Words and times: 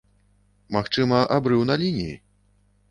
Магчыма, 0.77 1.21
абрыў 1.37 1.61
на 1.73 1.81
лініі? 1.85 2.13